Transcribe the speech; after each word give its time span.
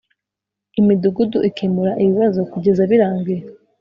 Imidugudu 0.79 1.37
ikemura 1.49 1.91
ibibazo 2.03 2.39
kugeza 2.51 2.81
birangiye 2.91 3.41